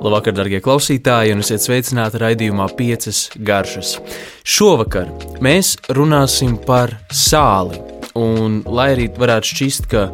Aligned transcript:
Labvakar, 0.00 0.32
darbie 0.32 0.62
klausītāji, 0.64 1.34
un 1.34 1.42
esiet 1.42 1.60
sveicināti 1.60 2.16
raidījumā 2.22 2.70
Piecas 2.72 3.26
garšas. 3.36 3.98
Šovakar 4.48 5.10
mēs 5.44 5.74
runāsim 5.92 6.54
par 6.64 6.94
sāli. 7.12 7.76
Un, 8.16 8.62
lai 8.64 8.86
arī 8.94 9.10
varētu 9.12 9.50
šķist, 9.50 9.88
ka 9.92 10.06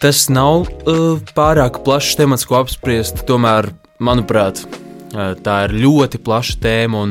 tas 0.00 0.24
nav 0.32 0.64
uh, 0.64 1.20
pārāk 1.36 1.82
plašs 1.84 2.16
temats, 2.22 2.46
ko 2.48 2.56
apspriest, 2.62 3.20
tomēr, 3.28 3.68
manuprāt, 4.00 4.62
uh, 4.64 5.34
tā 5.44 5.58
ir 5.66 5.76
ļoti 5.82 6.22
plaša 6.24 6.56
tēma. 6.64 7.04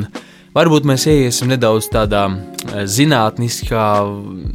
Varbūt 0.58 0.88
mēs 0.90 1.06
ieiesim 1.06 1.54
nedaudz 1.54 1.86
tādā 1.94 2.24
uh, 2.32 2.82
zinātniskā, 2.82 3.86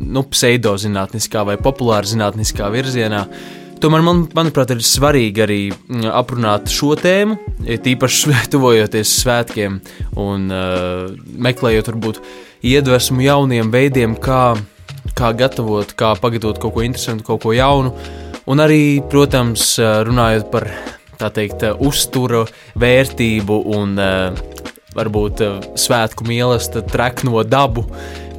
nu, 0.04 0.26
pseidozinātniskā 0.36 1.48
vai 1.48 1.56
populāra 1.56 2.12
zinātniskā 2.12 2.68
virzienā. 2.76 3.24
Uh, 3.24 3.57
Tomēr, 3.78 4.02
man, 4.02 4.24
manuprāt, 4.34 4.72
ir 4.74 4.82
svarīgi 4.86 5.44
arī 5.44 5.60
mm, 5.70 6.08
aprunāt 6.18 6.72
šo 6.74 6.96
tēmu, 6.98 7.38
tīpaši 7.86 8.36
tuvojoties 8.54 9.12
svētkiem 9.22 9.80
un 10.18 10.48
uh, 10.50 11.12
meklējot, 11.46 11.92
varbūt, 11.92 12.22
iedvesmu 12.66 13.22
jauniem 13.26 13.70
veidiem, 13.74 14.16
kā, 14.18 14.56
kā 15.18 15.32
gatavot, 15.38 15.94
kā 16.00 16.16
pagatavot 16.18 16.62
kaut 16.64 16.78
ko 16.78 16.86
interesantu, 16.88 17.28
kaut 17.28 17.46
ko 17.46 17.54
jaunu. 17.54 17.94
Un 18.48 18.64
arī, 18.64 19.00
protams, 19.12 19.76
runājot 19.78 20.50
par 20.54 20.70
tā 21.20 21.30
teikt, 21.36 21.66
uzturu 21.84 22.46
vērtību 22.80 23.62
un 23.78 23.98
uh, 24.02 24.46
varbūt 24.98 25.46
uh, 25.46 25.58
svētku 25.78 26.26
mīlestību, 26.28 26.88
trekno 26.94 27.46
dabu. 27.46 27.86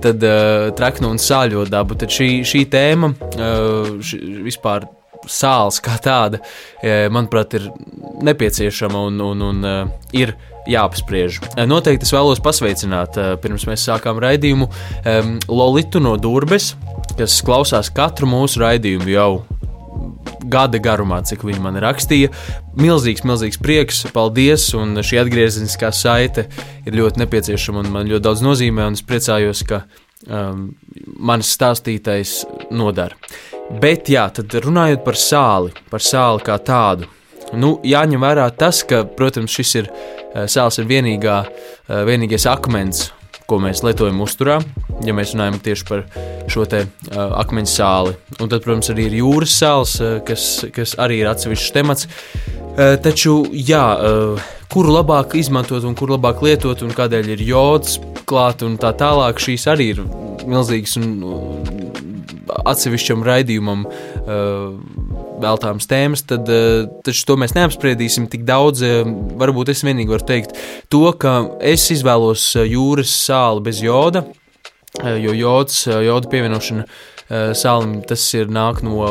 Tad 0.02 0.22
uh, 0.22 0.68
trekno 0.78 1.10
un 1.14 1.18
sāļo 1.22 1.66
dabu. 1.70 1.98
Tad 1.98 2.14
šī, 2.14 2.30
šī 2.46 2.64
tēma 2.70 3.12
uh, 3.14 3.98
š, 3.98 4.18
vispār 4.46 4.86
sāls 5.26 5.80
kā 5.84 5.96
tāda, 6.02 6.40
e, 6.82 7.08
manuprāt, 7.12 7.58
ir 7.58 7.68
nepieciešama 8.24 9.02
un, 9.08 9.20
un, 9.24 9.44
un 9.50 9.66
e, 9.66 9.74
ir 10.20 10.34
jāapspriež. 10.68 11.40
E, 11.56 11.66
noteikti 11.68 12.06
es 12.06 12.14
vēlos 12.14 12.42
pasveicināt, 12.44 13.18
pirms 13.42 13.66
mēs 13.68 13.86
sākām 13.88 14.20
raidījumu, 14.22 14.68
Lolitu 15.48 16.02
no 16.04 16.16
Durbes, 16.20 16.74
kas 17.18 17.40
klausās 17.44 17.90
katru 17.94 18.28
mūsu 18.30 18.62
raidījumu 18.62 19.14
jau 19.14 19.30
gada 20.48 20.80
garumā, 20.82 21.20
cik 21.26 21.44
viņi 21.46 21.62
man 21.62 21.78
rakstīja. 21.82 22.30
Milzīgs, 22.78 23.24
milzīgs 23.26 23.60
prieks, 23.62 24.04
paldies, 24.14 24.68
un 24.78 24.96
šī 25.04 25.22
atgriezeniskā 25.24 25.90
saite 25.94 26.46
ir 26.86 26.98
ļoti 26.98 27.24
nepieciešama 27.24 27.82
un 27.84 27.92
man 27.94 28.10
ļoti 28.10 28.26
daudz 28.28 28.44
nozīmē, 28.46 28.88
un 28.88 28.98
es 28.98 29.04
priecājos, 29.06 29.64
ka 29.68 29.82
um, 30.26 30.68
manis 31.18 31.52
stāstītais 31.56 32.42
nodara. 32.70 33.18
Bet, 33.68 34.08
jā, 34.08 34.24
tad 34.32 34.54
runājot 34.64 35.02
par 35.04 35.16
sāli, 35.20 35.74
par 35.92 36.00
sāli 36.00 36.40
kā 36.46 36.56
tādu, 36.64 37.04
nu, 37.52 37.74
jāņem 37.84 38.24
vērā 38.24 38.46
tas, 38.56 38.80
ka, 38.88 39.02
protams, 39.04 39.52
šis 39.52 39.74
ir 39.82 39.90
eh, 39.92 40.46
sāls 40.48 40.80
ir 40.80 40.88
vienīgā, 40.88 41.36
eh, 41.44 42.00
vienīgais 42.08 42.48
akmens, 42.48 43.10
ko 43.48 43.58
mēs 43.60 43.82
lietojam 43.84 44.22
uzturā, 44.24 44.56
ja 45.04 45.12
mēs 45.16 45.34
runājam 45.34 45.60
tieši 45.64 45.84
par 45.88 46.02
šo 46.52 46.66
te 46.68 46.82
uh, 46.84 47.20
akmeņu 47.40 47.70
sāli. 47.72 48.12
Un 48.42 48.50
tad, 48.52 48.60
protams, 48.60 48.90
arī 48.92 49.06
ir 49.08 49.14
jūras 49.22 49.54
sāls, 49.56 49.94
kas, 50.28 50.44
kas 50.74 50.92
arī 51.00 51.22
ir 51.22 51.30
atsevišķs 51.30 51.72
temats. 51.72 52.08
Taču, 52.76 53.38
jā, 53.56 53.80
kuru 54.68 54.92
labāk 54.92 55.38
izmantot 55.40 55.86
un 55.88 55.96
kuru 55.96 56.18
labāk 56.18 56.44
lietot, 56.44 56.84
un 56.84 56.92
kādēļ 56.92 57.32
ir 57.38 57.46
jods 57.48 57.96
klāt 58.28 58.66
un 58.68 58.76
tā 58.80 58.92
tālāk, 59.00 59.40
šīs 59.40 59.64
arī 59.72 59.88
ir 59.94 60.04
milzīgas 60.44 60.98
un 61.00 61.08
atsevišķam 62.48 63.24
raidījumam 63.26 63.84
uh, 63.88 64.78
veltāmas 65.42 65.88
tēmas, 65.90 66.24
tad 66.28 66.48
uh, 66.52 66.88
taču 67.06 67.26
to 67.28 67.38
mēs 67.40 67.54
neapspriedīsim 67.58 68.30
tik 68.32 68.46
daudz. 68.48 68.84
Uh, 68.84 69.12
varbūt 69.40 69.74
es 69.74 69.84
vienīgi 69.86 70.14
varu 70.14 70.28
teikt 70.28 70.56
to, 70.92 71.04
ka 71.20 71.38
es 71.60 71.88
izvēlos 71.94 72.50
jūras 72.62 73.14
sāli 73.26 73.64
bez 73.70 73.84
joda, 73.84 74.24
jo 74.98 75.36
jods, 75.36 75.84
joda 75.86 76.30
pievienošana 76.32 76.88
Eh, 76.88 77.17
Sālim 77.28 77.98
tas 78.08 78.22
ir 78.32 78.48
nāk 78.48 78.78
no 78.80 79.02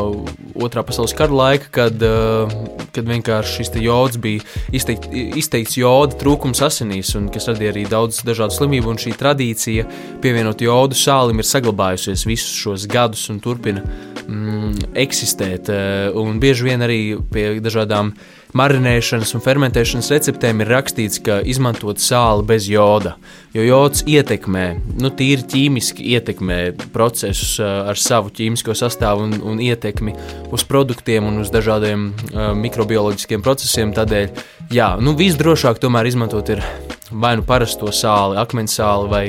otrā 0.58 0.82
pasaules 0.82 1.14
kara 1.14 1.34
laika, 1.34 1.68
kad, 1.70 2.02
eh, 2.02 2.54
kad 2.92 3.06
vienkārši 3.06 3.60
šis 3.60 3.70
jods 3.78 4.18
bija 4.18 4.42
izteikt, 4.74 5.06
izteikts 5.12 5.76
joda 5.78 6.18
trūkums 6.18 6.62
asinīs, 6.66 7.14
un 7.14 7.28
kas 7.30 7.46
radīja 7.46 7.74
arī 7.74 7.84
daudz 7.88 8.24
dažādu 8.26 8.56
slimību. 8.56 8.96
Šī 8.98 9.14
tradīcija 9.14 9.86
pievienot 10.20 10.58
jodu 10.58 10.98
sālim 10.98 11.38
ir 11.38 11.46
saglabājusies 11.46 12.26
visus 12.26 12.58
šos 12.58 12.88
gadus 12.90 13.28
un 13.30 13.38
turpina 13.38 13.84
mm, 14.26 14.90
eksistēt. 14.98 15.70
Eh, 15.70 16.10
un 16.10 16.40
bieži 16.40 16.64
vien 16.64 16.82
arī 16.82 17.00
pie 17.30 17.60
dažādām 17.62 18.10
uh, 18.10 18.37
marinēšanas 18.56 19.34
un 19.36 19.42
fermentēšanas 19.44 20.10
receptēm 20.14 20.62
ir 20.62 20.70
rakstīts, 20.72 21.20
ka 21.24 21.38
izmantot 21.44 22.00
sāli 22.00 22.46
bez 22.48 22.68
joda, 22.70 23.16
jo 23.56 23.64
jods 23.66 24.04
ietekmē, 24.08 24.66
nu, 25.02 25.10
tīri 25.14 25.44
ķīmiski 25.52 26.06
ietekmē 26.16 26.58
procesus 26.94 27.58
ar 27.60 28.00
savu 28.00 28.32
ķīmisko 28.34 28.76
sastāvu 28.78 29.26
un, 29.28 29.36
un 29.52 29.62
ietekmi 29.64 30.14
uz 30.54 30.64
produktiem 30.68 31.28
un 31.28 31.42
uz 31.42 31.52
dažādiem 31.54 32.08
uh, 32.10 32.52
mikrobioloģiskiem 32.58 33.44
procesiem. 33.44 33.92
Tādēļ, 33.96 34.44
jā, 34.74 34.94
nu, 35.02 35.16
visdrošāk 35.18 35.82
tomēr 35.82 36.08
izmantot 36.08 36.54
ir 36.54 36.64
vai 37.10 37.36
nu 37.36 37.44
parasto 37.46 37.92
sāli, 37.94 38.36
akmens 38.40 38.74
sāli 38.78 39.08
vai 39.12 39.24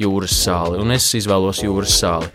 jūras 0.00 0.34
sāli, 0.44 0.78
un 0.82 0.92
es 0.94 1.06
izvēlos 1.16 1.62
jūras 1.64 1.94
sāli. 2.00 2.30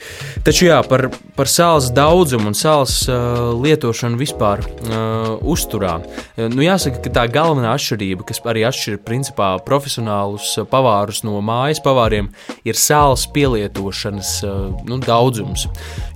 Taču 0.46 0.70
jā, 0.70 0.80
par, 0.88 1.08
par 1.36 1.50
sāls 1.52 1.90
daudzumu 1.96 2.52
un 2.52 2.58
sāls 2.58 3.02
uh, 3.09 3.52
lietošanu 3.59 4.20
vispār 4.20 4.64
uh, 4.64 5.36
uzturā. 5.42 5.98
Uh, 6.00 6.48
nu, 6.52 6.64
jāsaka, 6.66 7.02
ka 7.03 7.14
tā 7.19 7.25
galvenā 7.31 7.74
atšķirība, 7.75 8.28
kas 8.30 8.42
arī 8.50 8.64
atšķir 8.69 9.02
principā 9.08 9.52
profesionālus 9.66 10.56
pavārus 10.72 11.24
no 11.28 11.40
mājas 11.46 11.84
pavāriem, 11.84 12.31
ir 12.68 12.80
sāls 12.80 13.28
pielietošanas 13.36 14.34
uh, 14.48 14.56
nu, 14.88 15.02
daudzums. 15.03 15.68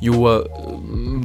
Jo 0.03 0.39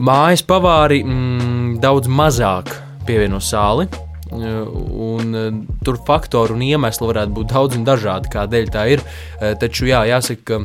mājas 0.03 0.43
pavāri 0.47 1.03
mm, 1.05 1.79
daudz 1.83 2.11
mazāk 2.11 2.75
pievieno 3.09 3.41
sāli 3.43 3.89
Un, 4.33 5.65
tur 5.85 5.99
faktoru 6.07 6.57
un 6.59 6.67
iemeslu 6.67 7.09
varētu 7.11 7.37
būt 7.39 7.55
daudz 7.55 7.79
un 7.79 7.87
dažādi, 7.89 8.33
kādēļ 8.35 8.71
tā 8.75 8.85
ir. 8.93 9.05
Taču 9.61 9.89
jā, 9.89 10.05
jāsaka, 10.11 10.63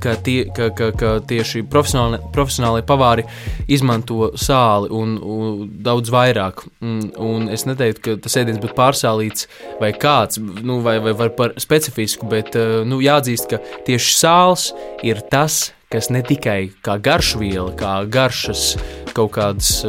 ka 0.00 0.14
tie, 0.16 0.48
ka, 0.56 0.70
ka, 0.74 0.90
ka 0.96 1.12
tieši 1.28 1.62
profesionāli, 1.70 2.20
profesionālie 2.34 2.84
pavāri 2.86 3.26
izmanto 3.70 4.30
sāli 4.40 4.90
un, 4.96 5.16
un 5.20 5.64
daudz 5.84 6.12
vairāk. 6.12 6.64
Un, 6.84 7.02
un 7.20 7.48
es 7.52 7.66
neteiktu, 7.68 8.02
ka 8.04 8.16
tas 8.24 8.38
ēdiens 8.40 8.60
būtu 8.62 8.76
pārsālīts 8.78 9.48
vai 9.80 9.92
kāds, 9.96 10.40
nu, 10.40 10.80
vai, 10.86 10.98
vai, 11.04 11.14
vai 11.16 11.28
par 11.34 11.56
specifisku, 11.60 12.28
bet 12.30 12.56
nu, 12.88 13.02
jāatzīst, 13.04 13.50
ka 13.52 13.60
tieši 13.88 14.16
sāls 14.16 14.70
ir 15.06 15.22
tas, 15.32 15.70
kas 15.90 16.10
ne 16.14 16.22
tikai 16.26 16.70
kā 16.86 16.96
garšviela, 17.02 17.74
kā 17.78 17.98
garšas 18.10 18.76
kaut 19.16 19.34
kādas 19.36 19.80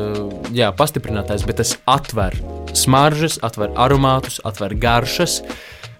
jā, 0.55 0.71
pastiprinātājs, 0.73 1.45
bet 1.47 1.61
tas 1.61 1.77
atver 1.89 2.60
smaržas, 2.77 3.39
atver 3.45 3.73
aromātus, 3.79 4.41
atver 4.47 4.75
garšas. 4.75 5.41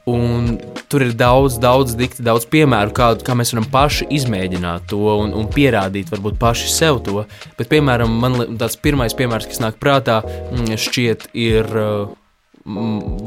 Un 0.10 0.56
tur 0.90 1.04
ir 1.06 1.12
daudz, 1.14 1.60
daudz, 1.62 1.94
dikti, 1.96 2.24
daudz 2.26 2.48
piemēru, 2.50 2.90
kā, 2.98 3.12
kā 3.22 3.36
mēs 3.38 3.54
varam 3.54 3.68
paši 3.70 4.08
izmēģināt 4.18 4.88
to 4.90 5.04
un, 5.14 5.36
un 5.38 5.46
pierādīt, 5.52 6.10
varbūt 6.10 6.40
paši 6.42 6.72
sev 6.74 7.04
to. 7.06 7.28
Bet, 7.60 7.70
piemēram, 7.70 8.16
man 8.24 8.58
tāds 8.58 8.80
pirmais 8.82 9.14
piemērs, 9.18 9.46
kas 9.52 9.62
nāk 9.62 9.78
prātā, 9.82 10.24
mm, 10.26 10.74
šķiet, 10.82 11.30
ir 11.38 11.70
mm, 11.70 12.18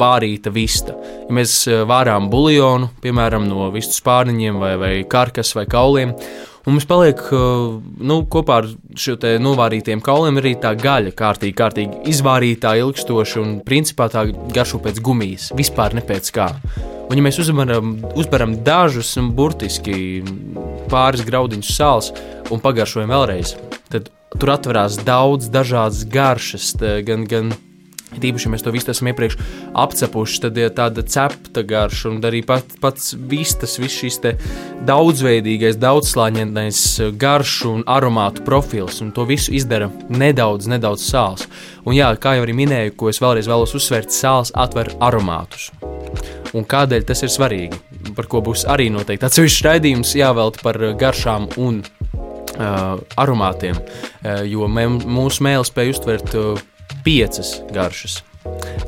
vārīta 0.00 0.52
vista. 0.54 0.96
Ja 1.26 1.36
mēs 1.40 1.60
eh, 1.68 1.84
vārām 1.88 2.30
buļļonu, 2.32 2.94
piemēram, 3.04 3.46
no 3.50 3.70
vistu 3.74 3.98
spārniņiem 3.98 4.58
vai, 4.60 4.74
vai 4.80 4.96
karkas 5.08 5.54
vai 5.58 5.68
kauliem, 5.70 6.14
Un 6.64 6.72
mums 6.72 6.86
paliek 6.88 7.18
nu, 8.08 8.22
kopā 8.32 8.54
ar 8.62 8.68
šo 8.96 9.18
novārītiem 9.20 10.00
kauliem 10.04 10.38
arī 10.40 10.54
tā 10.56 10.70
gaļa, 10.80 11.10
kārtīgi, 11.12 11.52
kārtīgi 11.58 11.98
izvārītā, 12.08 12.72
ilgstoša 12.80 13.42
un 13.42 13.50
principā 13.66 14.06
tā 14.08 14.22
garšo 14.32 14.80
pēc 14.80 15.02
gumijas, 15.04 15.50
vispār 15.58 15.92
ne 15.98 16.00
pēc 16.00 16.30
kā. 16.32 16.48
Un, 17.04 17.18
ja 17.18 17.24
mēs 17.26 17.36
uzvaram, 17.42 17.98
uzbaram 18.16 18.56
dažus 18.64 19.12
burtiski 19.36 20.24
pāris 20.88 21.26
graudiņus 21.28 21.74
sāls 21.76 22.10
un 22.48 22.64
pagaršojam 22.64 23.12
vēlreiz, 23.12 23.58
tad 23.92 24.08
tur 24.32 24.54
atverās 24.56 24.96
daudz 25.04 25.52
dažādas 25.52 26.06
garšas, 26.08 26.72
gan, 27.04 27.28
gan 27.28 27.52
Tīpaši, 28.22 28.48
ja 28.48 28.52
mēs 28.54 28.64
to 28.64 28.72
visu 28.74 28.92
esam 28.92 29.10
iepriekš 29.10 29.38
apcepuši, 29.84 30.40
tad 30.44 30.60
ir 30.60 30.72
tāda 30.76 31.04
cepta 31.06 31.64
garša 31.66 32.12
un 32.12 32.20
arī 32.24 32.44
pat, 32.46 32.76
pats 32.82 33.14
vistas, 33.18 33.78
viss 33.82 33.98
šis 34.02 34.20
daudzveidīgais, 34.86 35.78
daudzslāņainais 35.82 36.80
garšu 37.20 37.72
un 37.78 37.86
aromātu 37.90 38.44
profils, 38.46 39.00
un 39.04 39.12
to 39.14 39.26
visu 39.28 39.54
izdara 39.56 39.90
nedaudz, 40.08 40.68
nedaudz 40.70 41.04
sāls. 41.06 41.48
Un 41.84 41.96
jā, 41.96 42.08
kā 42.20 42.36
jau 42.38 42.46
arī 42.46 42.56
minēju, 42.56 42.94
ko 42.98 43.10
es 43.12 43.20
vēlreiz 43.22 43.48
vēlos 43.50 43.74
uzsvērt, 43.76 44.14
sāls 44.14 44.54
atver 44.54 44.92
aromātus. 45.04 45.70
Un 46.54 46.66
kādēļ 46.70 47.06
tas 47.08 47.24
ir 47.26 47.32
svarīgi? 47.34 47.80
Par 48.14 48.28
ko 48.30 48.42
būs 48.44 48.66
arī 48.70 48.90
noteikti 48.92 49.26
atsevišķs 49.26 49.64
raidījums 49.66 50.14
jāvelta 50.18 50.62
par 50.62 50.78
garšām 51.00 51.48
un 51.58 51.80
uh, 51.82 53.00
aromātiem, 53.20 53.80
uh, 53.80 54.44
jo 54.46 54.68
mē, 54.70 54.86
mūsu 55.02 55.44
mēlē 55.46 55.64
spēja 55.66 55.96
uztvert 55.96 56.36
uh, 56.38 56.62
piecas 57.04 57.58
garšas. 57.74 58.22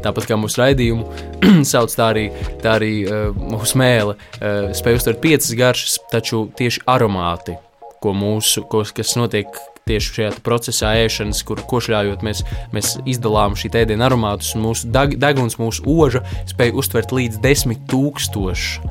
Tāpat 0.05 0.27
kā 0.29 0.37
mūsu 0.39 0.61
raidījumu 0.61 1.07
sauc, 1.71 1.95
tā 1.97 2.11
arī, 2.13 2.27
tā 2.63 2.77
arī 2.77 2.93
uh, 3.07 3.31
mūsu 3.37 3.79
mēlē 3.81 4.17
uh, 4.17 4.75
spēj 4.77 4.99
uztvert 5.01 5.23
piecas 5.23 5.55
garšas, 5.57 5.97
taču 6.13 6.47
tieši 6.59 6.85
aromāti, 6.93 7.57
ko 8.05 8.13
mūsu, 8.17 8.67
ko, 8.71 8.85
kas 8.97 9.17
notiek 9.19 9.49
tieši 9.87 10.15
šajā 10.17 10.29
procesā 10.43 10.89
ēšanas, 10.99 11.45
kur 11.47 11.61
košļājot 11.71 12.25
mēs, 12.27 12.41
mēs 12.75 12.97
izdalām 13.07 13.55
šī 13.55 13.69
ēdienu 13.85 14.03
aromātus, 14.03 14.49
un 14.57 14.65
mūsu 14.65 14.89
deg, 14.91 15.13
deguns, 15.23 15.61
mūsu 15.63 15.85
oža 15.87 16.25
spēj 16.51 16.73
uztvert 16.75 17.13
līdz 17.15 17.39
desmit 17.45 17.85
tūkstošu 17.93 18.91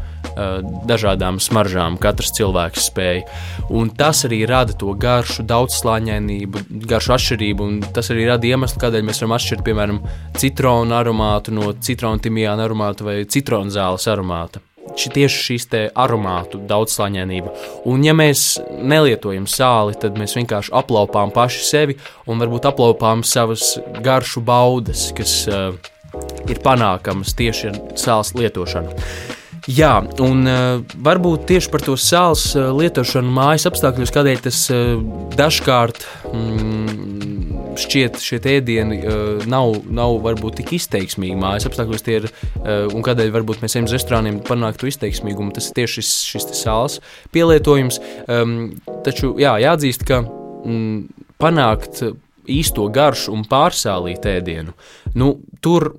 dažādām 0.87 1.41
smaržām, 1.43 1.97
katrs 1.99 2.31
cilvēks 2.37 2.87
spēja. 2.87 3.25
Un 3.75 3.91
tas 3.91 4.23
arī 4.27 4.39
rada 4.47 4.71
to 4.71 4.93
garšu 4.99 5.43
daudzslāņainību, 5.49 6.63
garšu 6.87 7.15
atšķirību, 7.17 7.67
un 7.67 7.81
tas 7.95 8.13
arī 8.15 8.29
rada 8.29 8.47
iemeslu, 8.47 8.79
kādēļ 8.85 9.03
mēs 9.09 9.19
varam 9.19 9.35
atšķirt, 9.35 9.65
piemēram, 9.67 9.99
citronu 10.39 10.95
aromātu 10.95 11.57
no 11.59 11.73
citronu 11.75 12.23
timijāna 12.23 12.69
aromāta 12.69 13.07
vai 13.07 13.17
citronu 13.27 13.75
zāles 13.75 14.07
aromāta 14.11 14.63
ši, 14.93 15.11
tieši 15.17 15.41
šīs 15.47 15.67
aromātu 15.95 16.59
daudzslāņainība. 16.69 17.53
Un, 17.89 18.03
ja 18.05 18.13
mēs 18.17 18.55
nelietojam 18.69 19.47
sāli, 19.49 19.97
tad 19.99 20.19
mēs 20.19 20.37
vienkārši 20.37 20.73
aplaupām 20.75 21.33
paši 21.35 21.65
sevi 21.65 21.97
un 22.29 22.41
varbūt 22.41 22.69
aplaupām 22.69 23.23
savas 23.25 23.75
garšu 24.05 24.43
baudas, 24.45 25.09
kas 25.17 25.43
uh, 25.49 25.73
ir 26.49 26.61
panākamas 26.63 27.35
tieši 27.37 27.71
ar 27.71 27.81
sāls 27.99 28.35
lietošanu. 28.37 28.95
Jā, 29.65 29.95
un 30.21 30.45
uh, 30.45 30.83
varbūt 31.01 31.47
tieši 31.49 31.71
par 31.73 31.81
to 31.81 31.95
sāls 31.97 32.51
uh, 32.53 32.69
lietošanu 32.77 33.31
mājas 33.33 33.65
apstākļos, 33.71 34.13
kādēļ 34.13 34.43
tas 34.45 34.59
uh, 34.69 34.99
dažkārt 35.33 36.05
mm, 36.29 37.34
šķiet, 37.81 38.19
šie 38.23 38.39
ēdieni 38.55 38.99
uh, 39.01 39.45
nav, 39.49 39.77
nav 39.91 40.17
varbūt 40.25 40.59
tik 40.61 40.75
izteiksmīgi 40.79 41.37
mājas 41.39 41.67
apstākļos, 41.69 42.05
ir, 42.13 42.27
uh, 42.29 42.85
un 42.91 43.05
kādēļ 43.05 43.33
varbūt 43.35 43.63
mēs 43.63 43.77
ejam 43.77 43.89
uz 43.89 43.95
restorāniem 43.97 44.41
panākt 44.45 44.81
to 44.81 44.89
izteiksmīgumu. 44.89 45.53
Tas 45.55 45.69
ir 45.71 45.79
tieši 45.81 46.01
šis, 46.01 46.13
šis 46.31 46.51
sāls 46.61 46.99
pielietojums. 47.35 48.01
Um, 48.27 48.57
taču 49.05 49.35
jā, 49.41 49.55
jāatzīst, 49.63 50.05
ka 50.07 50.21
mm, 50.25 51.27
panākt 51.41 52.03
īsto 52.51 52.87
garšu 52.93 53.33
un 53.33 53.45
pārsālīt 53.49 54.25
ēdienu, 54.29 54.75
nu, 55.17 55.31
tur, 55.63 55.93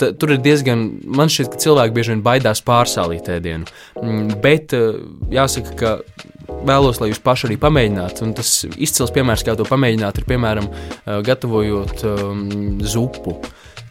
t, 0.00 0.10
tur 0.20 0.34
ir 0.34 0.42
diezgan, 0.44 0.84
man 1.04 1.32
šķiet, 1.32 1.52
ka 1.52 1.62
cilvēki 1.64 1.96
bieži 1.96 2.14
vien 2.14 2.24
baidās 2.26 2.62
pārsālīt 2.66 3.30
ēdienu. 3.32 3.68
Mm, 4.02 4.40
bet 4.44 4.74
uh, 4.76 5.00
jāsaka, 5.32 5.78
ka 5.78 5.94
vēlos, 6.66 7.00
lai 7.02 7.12
jūs 7.12 7.22
paši 7.24 7.50
arī 7.50 7.60
pamēģinātu. 7.62 8.24
Un 8.26 8.34
tas 8.38 8.52
izcils 8.76 9.14
piemērs, 9.14 9.44
kā 9.46 9.54
to 9.58 9.66
pamēģināt, 9.68 10.20
ir 10.20 10.28
piemēram 10.28 10.68
gatavojot 11.26 12.04
um, 12.08 12.44
zupu. 12.82 13.38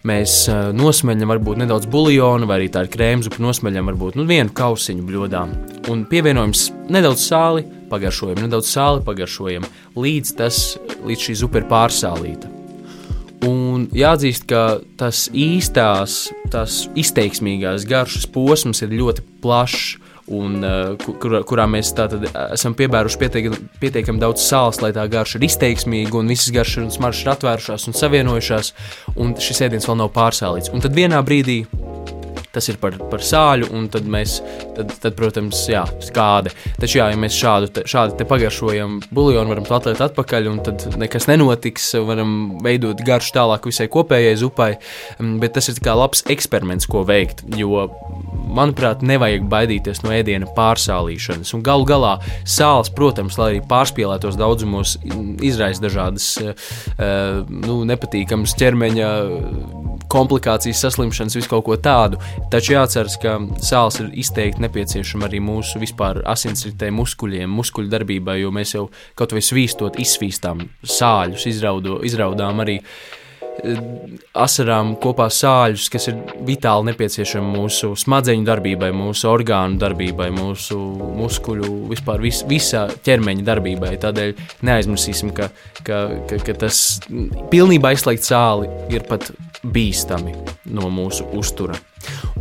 Mēs 0.07 0.43
uh, 0.51 0.69
nosmeļam 0.77 1.33
varbūt 1.33 1.59
nedaudz 1.63 1.87
buļbuļsāļu, 1.91 2.47
vai 2.47 2.61
arī 2.61 2.67
tā 2.71 2.85
ir 2.85 2.91
krēmzupa, 2.93 3.41
nosmeļam 3.43 3.89
varbūt 3.91 4.19
nu, 4.19 4.27
vienu 4.29 4.53
kausiņu 4.55 5.07
bļodām 5.07 5.55
un 5.91 6.03
pievienojam 6.09 6.53
nedaudz 6.93 7.23
sāli, 7.27 7.65
pagaršojam, 7.91 8.41
nedaudz 8.43 8.69
sāli 8.71 9.03
pagaršojam, 9.07 9.65
līdz, 9.97 10.33
tas, 10.37 10.61
līdz 11.07 11.27
šī 11.27 11.35
zupa 11.41 11.61
ir 11.61 11.67
pārsālīta. 11.71 12.51
Un 13.47 13.85
jāatzīst, 13.93 14.47
ka 14.49 14.79
tas 14.97 15.27
īstās, 15.29 16.19
tās 16.53 16.85
izteiksmīgās 16.97 17.85
garšas 17.87 18.25
posms 18.33 18.81
ir 18.85 18.95
ļoti 18.97 19.25
plašs 19.43 19.97
un 20.33 20.59
uh, 20.63 21.09
kur, 21.21 21.39
kurā 21.47 21.67
mēs 21.71 21.93
tātad 21.97 22.25
uh, 22.27 22.37
esam 22.55 22.75
piebēruši 22.77 23.21
pietiekami 23.21 23.61
pietiekam 23.81 24.21
daudz 24.21 24.43
sāls, 24.43 24.81
lai 24.83 24.93
tā 24.95 25.05
garša 25.11 25.39
ir 25.39 25.47
izteiksmīga 25.47 26.19
un 26.19 26.31
visas 26.31 26.51
garšas 26.55 26.83
un 26.83 26.93
smaržas 26.93 27.23
ir 27.23 27.33
atvērušās 27.35 27.87
un 27.87 27.97
savienojušās, 27.97 28.73
un 29.15 29.37
šis 29.41 29.63
ēdiens 29.67 29.87
vēl 29.87 30.01
nav 30.03 30.11
pārsālīts. 30.15 30.73
Un 30.73 30.83
tad 30.83 30.97
vienā 30.97 31.21
brīdī 31.25 31.63
tas 32.57 32.67
ir 32.71 32.79
par, 32.81 32.97
par 33.11 33.23
sāļu, 33.23 33.69
un 33.77 33.87
tad 33.93 34.07
mēs, 34.09 34.39
tad, 34.77 34.93
tad 35.03 35.17
protams, 35.17 35.63
jā, 35.69 35.85
skāde. 36.03 36.53
Taču, 36.81 36.99
jā, 37.01 37.11
ja 37.13 37.19
mēs 37.19 37.37
šādu 37.37 37.71
te, 37.73 37.85
šādi 37.89 38.17
te 38.19 38.27
pagaršojam 38.27 38.99
buļbuļsāļu, 39.07 39.51
varam 39.53 39.67
to 39.67 39.77
atlikt 39.77 40.03
atpakaļ, 40.07 40.49
un 40.51 40.61
tad 40.65 40.85
nekas 40.99 41.29
nenotiks. 41.29 41.91
Varam 42.07 42.33
veidot 42.63 43.01
garšu 43.05 43.35
tālāk 43.35 43.67
visai 43.69 43.89
kopējai 43.91 44.35
zupai, 44.39 44.71
mm, 45.19 45.37
bet 45.43 45.57
tas 45.57 45.69
ir 45.69 45.81
kā 45.83 45.95
labs 45.97 46.23
eksperiments, 46.31 46.87
ko 46.89 47.03
veikt. 47.07 47.43
Jo, 47.57 47.87
manuprāt, 48.57 49.03
nevajag 49.05 49.45
baidīties 49.51 50.03
no 50.05 50.13
ēdiena 50.15 50.49
pārsālīšanas. 50.57 51.53
Un 51.57 51.65
galu 51.65 51.87
galā 51.89 52.17
sāls, 52.47 52.91
protams, 52.93 53.37
lai 53.39 53.51
arī 53.53 53.61
pārspīlētos 53.67 54.39
daudzumos, 54.39 54.97
izraisa 55.45 55.83
dažādas 55.83 56.29
uh, 56.41 56.53
nu, 57.47 57.81
nepatīkamas 57.87 58.55
ķermeņa 58.57 59.11
komplikācijas, 60.11 60.81
saslimšanas, 60.85 61.37
visu 61.37 61.51
kaut 61.51 61.65
ko 61.67 61.77
tādu. 61.81 62.19
Taču 62.53 62.75
jāatcerās, 62.75 63.17
ka 63.21 63.37
sāls 63.63 63.99
ir 64.01 64.11
izteikti 64.23 64.63
nepieciešama 64.65 65.27
arī 65.27 65.41
mūsu 65.43 65.81
vispār 65.83 66.23
asinsritē, 66.29 66.91
muskuļiem, 66.95 67.51
muskuļu 67.59 67.91
darbībai, 67.93 68.39
jo 68.43 68.53
mēs 68.55 68.75
jau 68.77 68.87
kaut 69.17 69.35
vai 69.35 69.43
svīstot, 69.45 69.99
izsvīstām 70.03 70.65
sāļus, 70.97 71.47
izraudo, 71.51 71.99
izraudām 72.07 72.63
arī 72.65 72.79
eh, 72.81 73.26
asarām 74.37 74.93
kopā 75.01 75.27
sāļus, 75.33 75.87
kas 75.91 76.07
ir 76.11 76.19
vitāli 76.45 76.91
nepieciešami 76.91 77.49
mūsu 77.55 77.91
smadzeņu 77.97 78.45
darbībai, 78.47 78.91
mūsu 78.95 79.29
orgānu 79.31 79.79
darbībai, 79.81 80.29
mūsu 80.35 80.77
muskuļu, 81.17 81.71
vispār 81.91 82.21
vis, 82.23 82.43
visā 82.47 82.85
ķermeņa 83.07 83.45
darbībai. 83.47 83.95
Tādēļ 84.03 84.35
neaizmirsīsim, 84.67 85.33
ka, 85.37 85.49
ka, 85.81 86.03
ka, 86.29 86.41
ka 86.45 86.57
tas 86.65 86.81
pilnībā 87.51 87.95
izslēgt 87.95 88.27
sāli 88.29 88.69
ir 88.93 89.07
pat 89.09 89.31
bīstami 89.65 90.35
no 90.77 90.91
mūsu 90.93 91.27
uztura. 91.37 91.77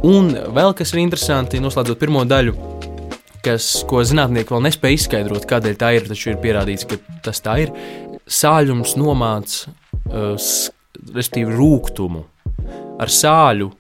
Un 0.07 0.35
vēl 0.55 0.77
kas 0.77 0.93
ir 0.93 1.03
interesanti, 1.03 1.63
noslēdzot 1.65 2.01
pirmo 2.03 2.27
daļu, 2.29 2.55
kas, 3.47 3.71
ko 3.89 4.03
zinātnieki 4.07 4.53
vēl 4.53 4.67
nespēja 4.69 5.01
izskaidrot, 5.01 5.49
kādēļ 5.49 5.81
tā 5.81 5.95
ir, 5.97 6.09
taču 6.11 6.33
ir 6.33 6.41
pierādīts, 6.43 6.87
ka 6.91 7.01
tas 7.25 7.41
tā 7.45 7.61
ir. 7.65 7.75
Sāļums 8.27 8.97
nomāca, 8.99 9.71
uh, 10.11 10.35
respektīvi, 11.14 11.56
rūkumu. 11.56 12.25
Ar 13.02 13.12
sāļu 13.12 13.70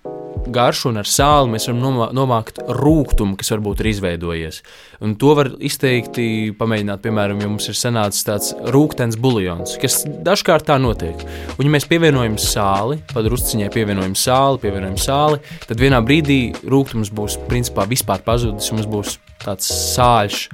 garšu 0.46 0.90
un 0.90 1.00
ar 1.00 1.08
sāli 1.08 1.50
mēs 1.52 1.66
varam 1.68 2.10
nomākt 2.14 2.60
rūkumu, 2.78 3.36
kas 3.38 3.50
varbūt 3.54 3.82
ir 3.82 3.90
izveidojies. 3.90 4.60
Un 5.04 5.16
to 5.20 5.32
var 5.38 5.50
izteikti 5.64 6.52
pamēģināt, 6.58 7.02
piemēram, 7.04 7.40
ja 7.42 7.50
mums 7.50 7.68
ir 7.70 7.78
sanācis 7.78 8.26
tāds 8.26 8.52
rūkstošs 8.74 9.18
buļļons, 9.22 9.76
kas 9.82 9.98
dažkārt 10.26 10.68
tā 10.70 10.78
notiek. 10.82 11.24
Un, 11.56 11.66
ja 11.66 11.72
mēs 11.74 11.88
pievienojam 11.90 12.38
sāli, 12.40 13.00
tad 13.10 13.26
drusciņai 13.28 13.72
pievienojam 13.74 14.14
sāli, 14.18 14.62
pievienojam 14.62 15.00
sāli, 15.00 15.42
tad 15.66 15.82
vienā 15.82 16.00
brīdī 16.06 16.40
rūkums 16.64 17.12
būs 17.16 17.40
principā 17.50 17.88
vispār 17.90 18.24
pazudis 18.26 18.70
un 18.70 18.80
mums 18.80 18.90
būs 18.92 19.18
tāds 19.42 19.68
sāļš 19.96 20.46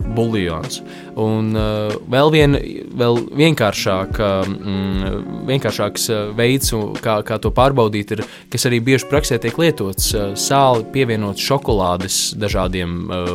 buļļons. 0.00 0.80
Un 1.20 1.52
uh, 1.58 1.94
vēl, 2.10 2.32
vien, 2.34 2.58
vēl 3.00 3.20
vienkāršāk, 3.40 4.20
mm, 4.20 5.14
vienkāršāks 5.50 6.08
uh, 6.12 6.22
veids, 6.36 6.72
kā, 7.04 7.20
kā 7.26 7.40
to 7.42 7.52
pārbaudīt, 7.54 8.16
ir, 8.16 8.24
kas 8.52 8.68
arī 8.70 8.80
bieži 8.84 9.08
praksē 9.10 9.40
tiek 9.42 9.58
lietots, 9.60 10.12
sāli 10.40 10.86
pievienot 10.94 11.40
šokolādes 11.40 12.22
dažādiem 12.40 13.00
uh, 13.06 13.34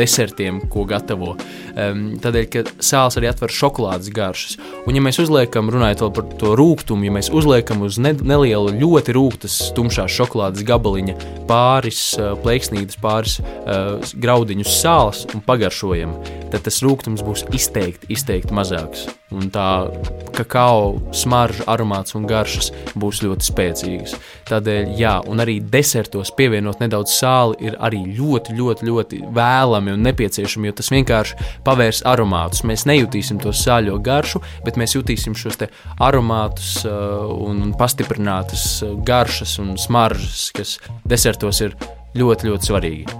desertiem, 0.00 0.60
ko 0.70 0.84
gatavo. 0.88 1.34
Um, 1.70 2.02
tādēļ, 2.22 2.46
ka 2.50 2.62
sāls 2.82 3.16
arī 3.18 3.30
atver 3.30 3.52
šokolādes 3.54 4.10
garšas. 4.14 4.56
Un, 4.86 4.96
ja 4.96 5.02
mēs 5.04 5.20
uzliekam, 5.22 5.70
runājot 5.72 6.04
par 6.16 6.28
to 6.40 6.54
rūkumu, 6.58 7.06
ja 7.06 7.14
mēs 7.14 7.30
uzliekam 7.34 7.84
uz 7.86 8.00
ne, 8.02 8.14
nelielu, 8.14 8.74
ļoti 8.80 9.14
rūktas, 9.16 9.58
tumšās 9.76 10.14
šokolādes 10.14 10.66
gabaliņa 10.66 11.16
pāris 11.50 12.02
uh, 12.18 12.32
plēksnītes, 12.42 12.98
pāris 13.02 13.38
uh, 13.42 13.98
graudiņus 14.20 14.76
sāls 14.80 15.24
un 15.34 15.44
pagaršojam, 15.50 16.14
tad 16.52 16.62
tas 16.66 16.80
rūkums 16.84 17.24
būs 17.26 17.48
izteikti, 17.56 18.12
izteikti 18.14 18.54
mazāks. 18.54 19.08
Un 19.30 19.46
tā 19.54 19.86
kakao 20.34 20.96
smarža, 21.14 21.62
aromāts 21.70 22.16
un 22.18 22.24
garšas 22.26 22.72
būs 22.98 23.20
ļoti 23.22 23.46
spēcīgas. 23.46 24.16
Tādēļ, 24.50 24.88
jā, 24.98 25.12
un 25.30 25.42
arī 25.42 25.60
desertos 25.62 26.32
pievienot 26.34 26.82
nedaudz 26.82 27.14
sāli 27.14 27.68
ir 27.68 27.76
arī 27.78 28.02
ļoti, 28.18 28.56
ļoti, 28.58 28.88
ļoti 28.88 29.20
vēlami 29.36 29.94
un 29.94 30.02
nepieciešami, 30.08 30.70
jo 30.70 30.78
tas 30.80 30.90
vienkārši 30.90 31.38
pavērs 31.66 32.02
aromātus. 32.10 32.64
Mēs 32.66 32.86
nejutīsim 32.90 33.38
to 33.42 33.54
sāļo 33.54 34.00
garšu, 34.02 34.42
bet 34.66 34.80
mēs 34.80 34.98
jutīsim 34.98 35.38
šos 35.38 35.60
aromātus 36.02 36.80
uh, 36.88 37.30
un 37.30 37.70
pastiprinātas 37.78 38.66
uh, 38.82 38.98
garšas 39.06 39.58
un 39.62 39.76
smaržas, 39.78 40.50
kas 40.56 40.78
desertos 41.06 41.62
ir 41.62 41.78
ļoti, 42.18 42.50
ļoti 42.50 42.72
svarīgi. 42.72 43.19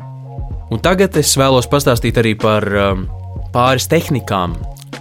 Un 0.70 0.78
tagad 0.78 1.16
es 1.18 1.32
vēlos 1.34 1.66
pastāstīt 1.66 2.20
arī 2.20 2.36
par 2.38 2.62
um, 2.78 3.00
pāris 3.50 3.88
tehnikām, 3.90 4.52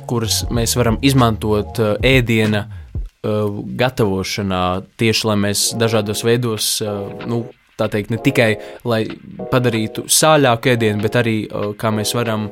kuras 0.10 0.42
mēs 0.50 0.74
varam 0.80 0.98
izmantot 1.06 1.78
uh, 1.78 1.92
ēdiena 2.02 2.64
uh, 2.66 3.60
gatavošanā, 3.78 4.64
tieši 4.98 5.30
lai 5.30 5.36
mēs 5.44 5.68
dažādos 5.78 6.26
veidos, 6.26 6.72
uh, 6.82 7.12
nu, 7.30 7.44
tā 7.78 7.86
teikt, 7.94 8.10
ne 8.10 8.18
tikai 8.18 8.50
lai 8.90 9.04
padarītu 9.52 10.08
sāļāku 10.10 10.74
ēdienu, 10.74 11.04
bet 11.06 11.20
arī 11.22 11.36
kā 11.80 11.94
mēs 11.94 12.16
varam 12.18 12.50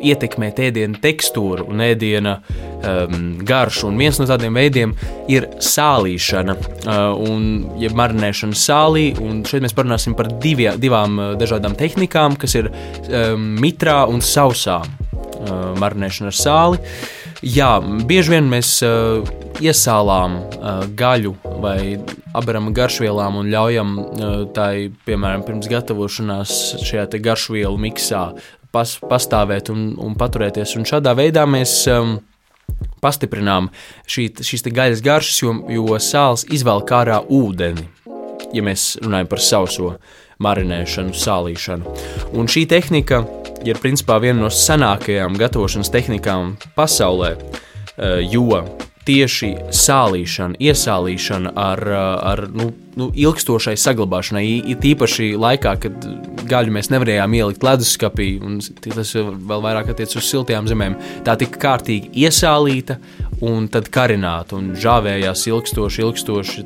ietekmēt 0.00 0.60
ēdienu 0.68 1.00
tekstūru 1.02 1.68
un 1.72 1.82
ēdiena 1.84 2.38
um, 2.38 3.38
garšu. 3.46 3.88
Un 3.90 4.00
viens 4.00 4.18
no 4.20 4.26
tādiem 4.28 4.58
veidiem 4.58 4.94
ir 5.30 5.48
sālīšana, 5.64 6.56
uh, 6.58 6.98
un, 7.28 7.48
ja 7.80 7.92
marinēšana 7.98 8.58
sālī. 8.58 9.10
Šeit 9.48 9.64
mēs 9.64 9.76
parunāsim 9.76 10.16
par 10.18 10.30
divie, 10.42 10.70
divām 10.80 11.18
uh, 11.18 11.30
dažādām 11.40 11.76
tehnikām, 11.78 12.38
kas 12.40 12.58
ir 12.58 12.70
um, 12.70 13.50
mitrā 13.62 14.02
un 14.10 14.24
sausā 14.24 14.80
uh, 14.82 15.72
marinēšana 15.78 16.32
ar 16.32 16.38
sāli. 16.42 16.82
Jā, 17.38 17.76
bieži 18.08 18.32
vien 18.34 18.48
mēs 18.50 18.80
uh, 18.82 19.22
iesālām 19.62 20.40
uh, 20.40 20.80
gaļu 20.98 21.36
vai 21.62 21.94
abaram 22.34 22.72
garšvielām 22.74 23.38
un 23.38 23.50
ļaujam 23.52 23.92
uh, 23.98 24.40
tai, 24.54 24.88
piemēram, 25.06 25.44
pirms 25.46 25.70
gatavošanās 25.70 26.54
šajā 26.82 27.06
garšvielu 27.22 27.78
miksā 27.78 28.24
pas, 28.74 28.94
pastāvēt 29.10 29.70
un, 29.72 29.92
un 30.00 30.16
paturēties. 30.18 30.76
Un 30.78 30.86
šādā 30.88 31.14
veidā 31.18 31.44
mēs 31.48 31.74
um, 31.92 32.18
pastiprinām 33.02 33.70
šī, 34.08 34.28
šīs 34.44 34.66
gaļas 34.68 35.04
garšas, 35.04 35.42
jo, 35.42 35.54
jo 35.72 36.00
sāls 36.02 36.46
izvelk 36.52 36.92
ārā 36.94 37.20
ūdeni. 37.24 37.88
Ja 38.54 38.64
mēs 38.64 38.94
runājam 39.02 39.28
par 39.28 39.44
sauso 39.44 39.92
marinēšanu, 40.42 41.12
sālīšanu. 41.16 41.96
Un 42.38 42.48
šī 42.48 42.64
tehnika 42.70 43.24
ir 43.66 43.80
principā 43.82 44.20
viena 44.22 44.44
no 44.44 44.52
senākajām 44.54 45.36
gatavošanas 45.40 45.90
tehnikām 45.92 46.54
pasaulē, 46.78 47.34
uh, 47.36 48.20
jo 48.22 48.62
tieši 49.08 49.54
sālīšana, 49.72 50.58
iesālīšana 50.60 51.54
ar, 51.56 51.82
ar 52.32 52.44
nu, 52.52 52.70
nu, 52.98 53.08
ilgstošai 53.14 53.76
saglabāšanai, 53.78 54.44
it 54.74 54.84
īpaši 54.92 55.32
laikā, 55.38 55.74
kad 55.84 56.08
gaļu 56.48 56.74
mēs 56.74 56.90
nevarējām 56.92 57.38
ielikt 57.38 57.66
leduskapī, 57.66 58.30
un 58.44 58.58
tas 58.84 59.14
vēl 59.14 59.64
vairāk 59.64 59.92
attiecas 59.92 60.20
uz 60.20 60.28
siltajām 60.28 60.68
zemēm, 60.70 60.98
tā 61.26 61.36
tika 61.40 61.62
kārtīgi 61.68 62.12
iesālīta 62.26 62.98
un 63.44 63.68
tad 63.70 63.88
karināta 63.94 64.56
un 64.58 64.72
žāvējās 64.78 65.44
ilgstoši, 65.50 66.02
ilgstoši 66.02 66.64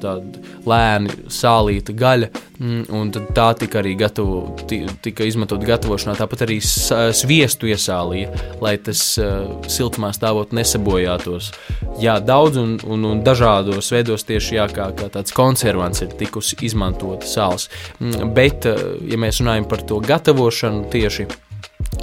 lēni 0.69 1.17
sālīta 1.33 1.95
gaļa, 1.97 2.29
mm, 2.59 2.83
un 2.97 3.13
tā 3.13 3.49
tika 3.59 3.81
arī 3.83 3.95
gatavo, 4.01 4.57
tika 4.69 5.27
izmantot 5.29 5.65
gatavošanā, 5.69 6.17
tāpat 6.19 6.47
arī 6.47 6.59
sviestu 6.63 7.69
iesālīja, 7.73 8.33
lai 8.65 8.77
tas 8.81 9.05
uh, 9.21 9.53
siltumā 9.69 10.13
stāvot 10.17 10.55
nesabojātos. 10.57 11.53
Jā, 12.01 12.19
daudz 12.25 12.61
un, 12.63 12.79
un, 12.89 13.05
un 13.11 13.23
dažādos 13.27 13.93
veidos 13.93 14.25
tieši 14.29 14.59
jā, 14.59 14.69
kā, 14.73 14.91
kā 14.97 15.11
tāds 15.13 15.35
konservants 15.37 16.05
ir 16.05 16.17
tikusi 16.23 16.59
izmantota 16.65 17.29
sāls. 17.29 17.69
Mm, 18.01 18.33
bet, 18.37 18.71
uh, 18.71 18.95
ja 19.09 19.21
mēs 19.21 19.43
runājam 19.43 19.69
par 19.71 19.85
to 19.87 20.01
gatavošanu 20.07 20.87
tieši 20.93 21.29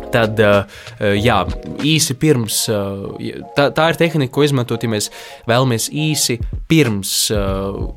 Tad, 0.10 0.40
eh, 0.40 0.64
eh, 1.00 1.18
jā, 1.22 1.38
īsi 1.86 2.16
pirms, 2.18 2.64
eh, 2.70 3.42
tā, 3.58 3.70
tā 3.76 3.90
ir 3.92 4.00
tehnika, 4.00 4.34
ko 4.34 4.44
izmantot, 4.46 4.82
ja 4.82 4.90
mēs 4.90 5.10
vēlamies 5.50 5.90
īsi 5.94 6.40
pirms 6.70 7.12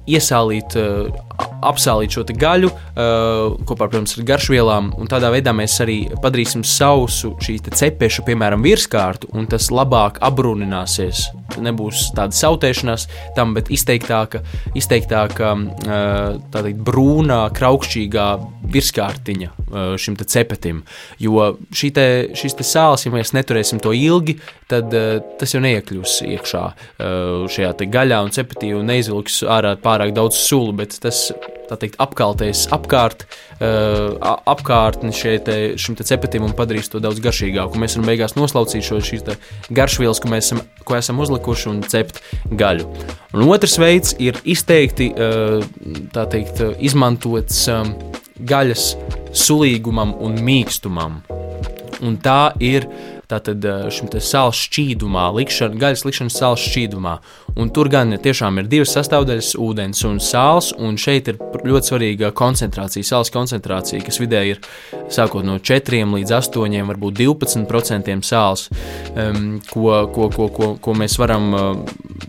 iesālīt, 0.09 0.77
apsālīt 1.63 2.15
šo 2.15 2.25
gaļu 2.25 2.71
kopā 3.69 3.89
protams, 3.89 4.17
ar 4.19 4.25
garšvielām, 4.25 4.93
un 4.99 5.09
tādā 5.11 5.29
veidā 5.33 5.53
mēs 5.53 5.79
arī 5.85 5.99
padarīsim 6.23 6.65
sausu 6.65 7.35
šī 7.41 7.59
cepeša, 7.69 8.25
piemēram, 8.25 8.65
virskārtu, 8.65 9.29
un 9.37 9.47
tas 9.47 9.69
labāk 9.71 10.21
abrunināsies. 10.25 11.27
Nebūs 11.61 12.11
tāda 12.17 12.33
sautēšanās 12.33 13.09
tam, 13.37 13.53
bet 13.55 13.69
izteiktāka, 13.69 14.43
izteiktāka 14.75 15.53
tā 15.85 16.65
teikt, 16.65 16.81
brūnā, 16.81 17.45
kraukšķīgā 17.57 18.29
virskārtiņa 18.73 19.62
šim 19.73 20.17
cepetim. 20.23 20.83
Jo 21.23 21.53
te, 21.71 22.07
šis 22.39 22.59
te 22.59 22.67
sāls, 22.67 23.07
ja 23.07 23.13
mēs 23.15 23.35
neturēsim 23.37 23.81
to 23.83 23.95
ilgi, 23.97 24.39
tad 24.71 24.93
uh, 24.97 25.19
tas 25.41 25.55
jau 25.55 25.63
neiekļūs 25.65 26.21
iekšā 26.29 26.65
uh, 26.69 27.49
šajā 27.53 27.73
gaļā 27.93 28.23
un 28.25 28.35
cepetī 28.35 28.73
un 28.77 28.87
neizvilks 28.89 29.43
ārā 29.49 29.75
pārāk 29.81 30.15
daudz 30.17 30.39
sulu, 30.39 30.75
bet 30.83 30.99
tas 31.03 31.31
teikt, 31.81 31.97
apkaltēs 32.03 32.67
apkārt, 32.75 33.25
apkārtni 33.61 35.13
te, 35.45 35.57
šim 35.81 35.97
te 35.99 36.07
cepetim 36.07 36.45
un 36.47 36.55
padarīs 36.57 36.91
to 36.93 37.01
daudz 37.03 37.23
garšīgāku. 37.25 37.81
Mēs 37.81 37.97
varam 37.97 38.11
beigās 38.11 38.37
noslaucīt 38.37 38.85
šo 38.87 39.01
garšvielas, 39.73 40.21
ko 40.21 40.33
mēs 40.33 40.51
esam, 40.51 40.63
ko 40.85 40.99
esam 40.99 41.23
uzlikuši 41.23 41.71
un 41.71 41.83
cept 41.89 42.21
gaļu. 42.61 42.89
Un 43.33 43.47
otrs 43.49 43.79
veids 43.81 44.17
ir 44.21 44.37
izteikti 44.45 45.13
teikt, 46.13 46.65
izmantots 46.83 47.65
gaļas 48.39 48.93
sulīgumam 49.37 50.15
un 50.23 50.39
mīkstumam 50.45 51.23
un 52.03 52.19
tā 52.23 52.53
ir 52.63 52.87
tātad 53.31 53.65
šim 53.95 54.11
sāls 54.21 54.59
šķīdumā, 54.67 55.29
likšana, 55.39 55.79
gaļas 55.81 56.05
likšana 56.05 56.33
sāls 56.35 56.65
šķīdumā. 56.67 57.17
Un 57.57 57.69
tur 57.75 57.91
gan 57.93 58.15
tiešām 58.17 58.63
ir 58.63 58.69
divas 58.71 58.95
sastāvdaļas- 58.97 59.53
ūdens 59.67 60.05
un 60.09 60.19
sāls, 60.25 60.73
un 60.79 60.97
šeit 60.97 61.29
ir 61.29 61.37
ļoti 61.37 61.91
svarīga 61.91 62.33
koncentrācija, 62.33 63.05
sāls 63.05 63.31
koncentrācija, 63.31 64.03
kas 64.05 64.19
vidēji 64.19 64.55
ir 64.55 64.61
sākot 65.09 65.45
no 65.45 65.59
4 65.59 66.15
līdz 66.17 66.33
8, 66.33 66.87
varbūt 66.89 67.19
12% 67.21 68.25
sāls, 68.25 68.69
um, 69.17 69.61
ko, 69.71 70.07
ko, 70.15 70.29
ko, 70.31 70.49
ko, 70.49 70.79
ko 70.81 70.95
mēs 70.95 71.19
varam 71.19 71.53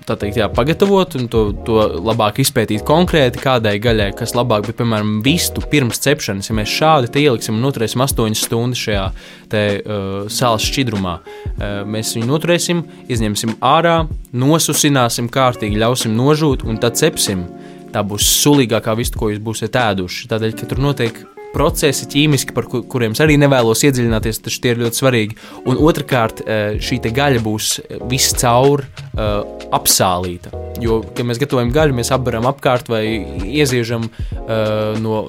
teikt, 0.06 0.38
jā, 0.38 0.50
pagatavot 0.54 1.16
un 1.16 1.28
to, 1.28 1.44
to 1.66 1.80
labāk 2.04 2.42
izpētīt 2.44 2.84
konkrēti 2.84 3.40
kādai 3.40 3.80
gaļai, 3.80 4.12
kas 4.18 4.36
labāk, 4.36 4.68
bet, 4.68 4.78
piemēram, 4.82 5.22
vistu 5.24 5.64
pirms 5.72 6.00
cepšanas, 6.04 6.50
ja 6.50 6.58
mēs 6.58 6.74
šādi 6.74 7.24
ieliksim 7.24 7.56
un 7.56 7.64
noturēsim 7.64 8.04
8 8.04 8.36
stundas 8.36 8.84
šajā 8.84 9.08
te, 9.50 9.64
uh, 9.80 10.28
sāls 10.28 10.68
šķidrumā, 10.68 11.16
uh, 11.20 11.82
mēs 11.88 12.16
viņu 12.18 12.28
noturēsim, 12.28 12.84
izņemsim 13.08 13.58
ārā, 13.64 14.04
nosusinām 14.34 15.04
apmācīsim 15.04 15.30
kārtīgi, 15.30 15.80
ļausim 15.82 16.16
nožūt 16.18 16.66
un 16.66 16.80
tad 16.82 16.98
cepsim. 16.98 17.46
Tā 17.94 18.02
būs 18.02 18.26
sulīgākā 18.42 18.96
vista, 18.98 19.20
ko 19.20 19.30
jūs 19.30 19.40
būsiet 19.40 19.76
ēduši. 19.76 20.28
Tādēļ, 20.32 20.56
ka 20.58 20.66
tur 20.66 20.80
notiek 20.82 21.20
procesi 21.54 22.08
ķīmiski, 22.10 22.54
par 22.56 22.66
kuriem 22.66 23.14
es 23.14 23.22
arī 23.22 23.38
nevēlos 23.38 23.84
iedziļināties, 23.86 24.42
taču 24.42 24.62
tie 24.64 24.72
ir 24.74 24.82
ļoti 24.82 24.98
svarīgi. 24.98 25.38
Un 25.70 25.78
otrkārt, 25.78 26.42
eh, 26.42 26.80
šī 26.82 26.98
gaļa 27.14 27.44
būs 27.46 27.80
viscaur 28.10 28.88
uh, 29.14 29.44
apsālīta. 29.74 30.52
Jo, 30.82 31.00
kad 31.16 31.28
mēs 31.28 31.40
gatavojam 31.42 31.72
gaļu, 31.74 31.96
mēs 31.98 32.12
apbaram 32.14 32.48
apkārt 32.50 32.90
vai 32.92 33.04
ieziežam 33.46 34.08
uh, 34.10 34.98
no, 35.02 35.24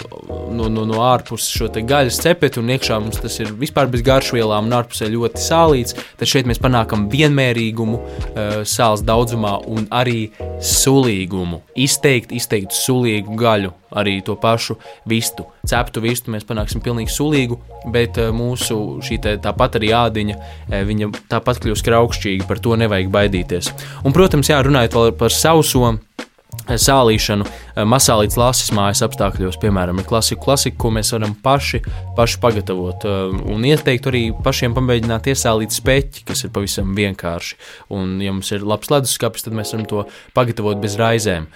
no, 0.54 0.70
no, 0.72 0.86
no 0.88 1.02
ārpuses 1.04 1.52
šo 1.52 1.68
gaļas 1.74 2.20
cepeti, 2.24 2.60
un 2.62 2.72
iekšā 2.74 2.98
mums 3.02 3.20
tas 3.22 3.36
ir 3.42 3.52
vispār 3.60 3.90
bez 3.92 4.04
garšvielām, 4.06 4.68
un 4.68 4.78
ārpusē 4.78 5.10
ļoti 5.12 5.42
sālīts. 5.44 5.96
Tad 6.20 6.30
šeit 6.30 6.48
mēs 6.48 6.62
panākam 6.62 7.08
vienmērīgumu 7.12 8.00
uh, 8.00 8.58
sāls 8.68 9.04
daudzumā 9.04 9.58
un 9.70 9.88
arī 9.92 10.30
sulīgumu. 10.64 11.60
Izteikti, 11.84 12.38
izteikti 12.40 12.78
sulīgu 12.78 13.36
gaļu, 13.38 13.74
arī 13.94 14.18
to 14.24 14.38
pašu 14.40 14.78
vistu. 15.10 15.46
Ceptu 15.68 16.02
vistu 16.04 16.32
mēs 16.32 16.46
panāksim 16.48 16.82
pilnīgi 16.84 17.12
sulīgu, 17.12 17.60
bet 17.92 18.20
uh, 18.20 18.32
mūsu 18.34 18.80
šī 19.04 19.20
tāpat 19.44 19.78
arī 19.80 19.92
ādiņa, 19.96 20.40
viņa 20.88 21.10
tāpat 21.32 21.60
kļūs 21.64 21.84
kraukšķīga, 21.84 22.48
par 22.48 22.62
to 22.64 22.78
nevajag 22.80 23.12
baidīties. 23.12 23.73
Un, 24.04 24.12
protams, 24.12 24.50
jā, 24.50 24.60
runājot 24.64 24.96
vēl 24.96 25.12
par 25.18 25.32
sauso 25.32 25.92
eh, 25.94 26.76
sālīšanu, 26.80 27.46
eh, 27.46 27.84
masālītas 27.88 28.38
lasis 28.40 28.72
mājas 28.76 29.02
apstākļos, 29.06 29.58
piemēram, 29.62 30.00
ir 30.00 30.08
klasika, 30.08 30.42
klasika, 30.44 30.78
ko 30.80 30.92
mēs 30.94 31.12
varam 31.14 31.34
paši, 31.44 31.80
paši 32.18 32.40
pagatavot. 32.42 33.06
Eh, 33.08 33.36
un 33.54 33.64
ieteikt 33.68 34.08
arī 34.10 34.22
pašiem 34.44 34.76
pamēģināt 34.76 35.30
iesālīt 35.32 35.76
speķi, 35.76 36.24
kas 36.28 36.44
ir 36.44 36.52
pavisam 36.54 36.94
vienkārši. 36.98 37.58
Un, 37.96 38.18
ja 38.24 38.34
mums 38.34 38.52
ir 38.54 38.66
labs 38.66 38.92
leduskapis, 38.92 39.46
tad 39.46 39.56
mēs 39.56 39.74
varam 39.74 39.88
to 39.90 40.04
pagatavot 40.36 40.82
bez 40.82 40.98
raizēm. 41.00 41.48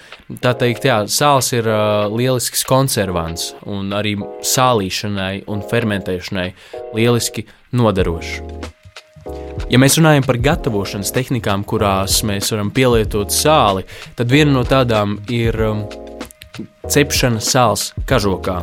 Tā 0.45 0.55
teikt, 0.59 0.89
jā, 0.89 1.03
sāls 1.13 1.53
ir 1.57 1.69
uh, 1.69 2.09
lielisks 2.13 2.65
konservants 2.69 3.53
un 3.69 3.93
arī 3.97 4.17
sālīšanai 4.45 5.45
un 5.49 5.65
fermentēšanai 5.69 6.51
lieliski 6.97 7.47
nodarošs. 7.77 8.58
Ja 9.69 9.77
mēs 9.77 9.99
runājam 9.99 10.25
par 10.25 10.39
gatavošanas 10.41 11.11
tehnikām, 11.13 11.61
kurās 11.69 12.23
mēs 12.25 12.49
varam 12.55 12.71
pielietot 12.73 13.35
sāli, 13.35 13.85
tad 14.17 14.33
viena 14.33 14.55
no 14.55 14.63
tādām 14.65 15.19
ir 15.29 15.59
um, 15.61 15.83
cepšana 16.89 17.43
sāls 17.45 17.91
kažokā 18.09 18.63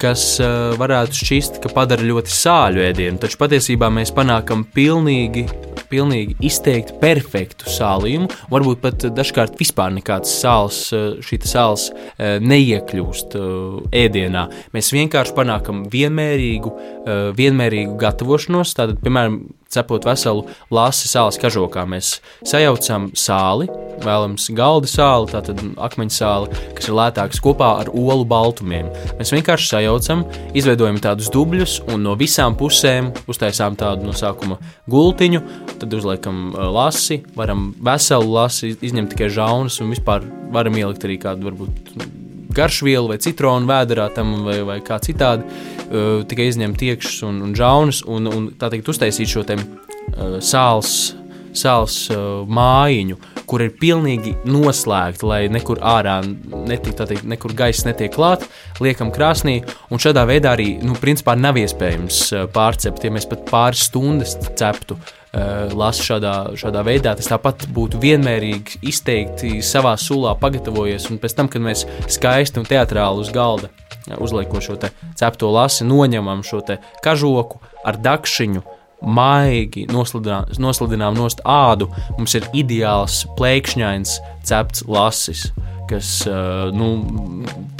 kas 0.00 0.22
uh, 0.40 0.72
varētu 0.80 1.18
šķist, 1.18 1.58
ka 1.60 1.68
padara 1.76 2.04
ļoti 2.06 2.32
sāļu 2.32 2.80
ēdienu, 2.86 3.20
taču 3.20 3.36
patiesībā 3.40 3.90
mēs 3.92 4.14
panākam 4.16 4.62
pilnīgi, 4.72 5.44
pilnīgi 5.90 6.38
izteikti 6.48 6.96
perfektu 7.02 7.68
sālījumu. 7.68 8.30
Varbūt 8.48 8.80
pat 8.80 9.04
dažkārt 9.12 9.60
vispār 9.60 9.92
nekāds 9.98 10.32
sāls, 10.40 10.80
uh, 10.96 11.20
šī 11.20 11.42
sāls 11.44 11.90
uh, 11.92 12.38
neiekļūst 12.40 13.36
uh, 13.36 13.92
ēdienā. 14.06 14.48
Mēs 14.72 14.88
vienkārši 14.96 15.36
panākam 15.36 15.84
vienmērīgu, 15.92 16.72
uh, 16.72 17.24
vienmērīgu 17.36 18.00
gatavošanos. 18.00 18.72
Tātad, 18.80 19.04
piemēram, 19.04 19.42
cepot 19.70 20.04
veselu 20.06 20.44
lasi 20.74 21.08
sāls 21.10 21.38
kažokā. 21.40 21.84
Mēs 21.88 22.16
sajaucam 22.46 23.10
sāli, 23.18 23.68
vēlams 24.02 24.48
galda 24.56 24.90
sāli, 24.90 25.30
tātad 25.30 25.62
akmeņu 25.78 26.14
sāli, 26.14 26.62
kas 26.76 26.90
ir 26.90 26.96
lētāks 26.98 27.42
kopā 27.44 27.70
ar 27.84 27.92
olu 27.94 28.26
baltumiem. 28.28 28.90
Mēs 29.20 29.32
vienkārši 29.34 29.70
sajaucam, 29.74 30.24
izveidojam 30.58 31.00
tādus 31.02 31.30
dubļus 31.34 31.80
un 31.90 32.02
no 32.08 32.16
visām 32.18 32.58
pusēm 32.58 33.12
uztaisām 33.30 33.78
tādu 33.80 34.08
no 34.08 34.16
sākuma 34.16 34.58
gultiņu, 34.90 35.42
tad 35.78 36.00
uzliekam 36.00 36.50
lasi, 36.74 37.22
varam 37.38 37.70
veselu 37.78 38.34
lasi 38.34 38.74
izņemt 38.74 39.14
tikai 39.14 39.30
žaunas 39.32 39.78
un 39.84 39.94
vispār 39.94 40.26
varam 40.50 40.76
ielikt 40.80 41.06
arī 41.06 41.20
kādu 41.22 41.50
varbūt 41.50 42.19
garšvielu 42.54 43.10
vai 43.10 43.20
citronu 43.22 43.68
vēdā 43.70 44.08
tam 44.14 44.34
vai, 44.46 44.60
vai 44.66 44.80
kā 44.84 45.00
citādi, 45.02 45.46
uh, 45.46 46.20
tikai 46.28 46.50
izņemt 46.50 46.82
iekšas 46.90 47.22
un, 47.28 47.40
un 47.46 47.56
žaunas 47.56 48.02
un, 48.06 48.30
un 48.30 48.50
tā 48.58 48.72
teikt 48.72 48.90
uztaisīt 48.92 49.30
šo 49.30 49.44
te 49.48 49.58
uh, 49.58 50.38
sāls, 50.44 51.14
sāls 51.56 52.02
uh, 52.14 52.42
mājiņu, 52.46 53.18
kur 53.50 53.64
ir 53.64 53.72
pilnīgi 53.80 54.36
noslēgta, 54.46 55.26
lai 55.26 55.40
nekur 55.50 55.80
ārā 55.82 56.20
netik, 56.22 56.94
teikt, 56.98 57.26
nekur 57.26 57.54
gaisa 57.58 57.88
netiek 57.88 58.12
klāt, 58.14 58.46
liekam 58.82 59.10
krāsnī, 59.14 59.60
un 59.90 60.02
šādā 60.02 60.26
veidā 60.30 60.54
arī, 60.54 60.76
nu, 60.86 60.94
principā 60.98 61.34
nav 61.38 61.58
iespējams 61.58 62.26
uh, 62.34 62.44
pārcept, 62.54 63.06
ja 63.06 63.14
mēs 63.14 63.26
pat 63.30 63.48
pāris 63.50 63.88
stundas 63.90 64.38
ceptu 64.54 64.98
uh, 64.98 65.16
lasu 65.32 66.02
šādā, 66.02 66.34
šādā 66.58 66.82
veidā, 66.86 67.14
tas 67.14 67.28
tāpat 67.30 67.68
būtu 67.70 68.00
vienmērīgi 68.02 68.80
izteikti 68.90 69.60
savā 69.62 69.94
sulā 70.00 70.34
pagatavojies, 70.40 71.06
un 71.12 71.20
pēc 71.22 71.36
tam, 71.38 71.50
kad 71.50 71.62
mēs 71.62 71.84
skaisti 72.10 72.58
un 72.58 72.66
teatrāli 72.66 73.22
uz 73.22 73.30
galda 73.34 73.70
eh, 74.08 74.18
uzliekot 74.18 74.66
šo 74.66 74.76
cepto 75.20 75.52
lasi, 75.54 75.86
noņemam 75.86 76.42
šo 76.46 76.64
kažoku 77.04 77.62
ar 77.86 78.00
dakšiņu. 78.02 78.66
Maigi 79.00 79.86
noslidinām, 79.88 80.50
noslidinām 80.60 81.14
nost 81.16 81.38
ādu. 81.48 81.86
Mums 82.18 82.34
ir 82.36 82.44
ideāls 82.52 83.22
plēkšņains 83.38 84.18
cepts 84.44 84.84
lasis, 84.84 85.46
kas 85.88 86.10
uh, 86.28 86.68
nu, 86.76 86.90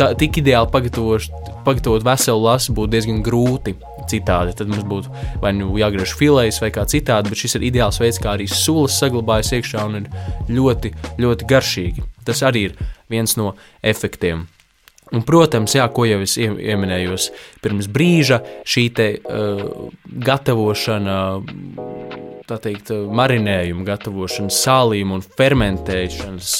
tā, 0.00 0.14
tik 0.16 0.40
ideāli 0.40 0.72
pagatavot, 0.72 1.52
pagatavot 1.66 2.06
veselu 2.08 2.40
lasi 2.46 2.72
būtu 2.72 2.94
diezgan 2.94 3.20
grūti 3.26 3.76
citādi. 4.10 4.54
Tad 4.58 4.70
mums 4.72 4.86
būtu 4.90 5.14
vai 5.42 5.54
nu 5.56 5.72
jāgriež 5.80 6.14
filējas 6.18 6.60
vai 6.62 6.72
kā 6.74 6.86
citādi, 6.90 7.32
bet 7.32 7.42
šis 7.42 7.58
ir 7.58 7.68
ideāls 7.70 8.00
veids, 8.02 8.20
kā 8.22 8.34
arī 8.36 8.48
sulas 8.50 8.98
saglabājas 9.00 9.54
iekšā 9.58 9.84
un 9.88 10.00
ir 10.02 10.08
ļoti, 10.50 10.94
ļoti 11.22 11.50
garšīgi. 11.50 12.06
Tas 12.26 12.42
arī 12.46 12.68
ir 12.70 12.80
viens 13.10 13.36
no 13.40 13.54
efektiem. 13.82 14.46
Un, 15.10 15.24
protams, 15.26 15.74
jā, 15.74 15.88
ko 15.90 16.04
jau 16.06 16.20
es 16.22 16.36
pieminēju, 16.38 17.16
pirms 17.64 17.88
brīža 17.90 18.38
šī 18.62 18.84
te, 18.94 19.08
uh, 19.18 19.88
gatavošana 20.06 21.16
tā 22.50 22.58
teikt, 22.66 22.90
marinējuma 22.90 23.86
gatavošanas, 23.86 24.58
sālījuma 24.64 25.18
un 25.18 25.24
fermentēšanas 25.38 26.52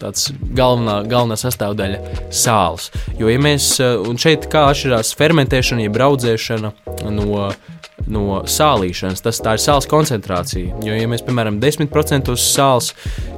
tāds 0.00 0.30
galvenā, 0.56 0.98
galvenā 1.10 1.38
sastāvdaļa- 1.40 2.00
sāls. 2.44 2.90
Jo, 3.20 3.30
ja 3.32 3.38
mēs, 3.42 3.76
un 3.80 4.20
šeit 4.20 4.48
kā 4.52 4.66
atšķirās 4.72 5.14
fermentēšana, 5.18 5.86
jeb 5.86 5.96
braudzēšana 5.96 6.72
no 7.12 7.48
no 8.12 8.42
sālīšanas. 8.46 9.22
Tas 9.24 9.40
ir 9.40 9.62
sāls 9.62 9.88
koncentrācija. 9.90 10.80
Jo, 10.84 10.96
ja 10.96 11.08
mēs, 11.10 11.24
piemēram, 11.26 11.60
10% 11.62 12.32
sāls 12.40 12.92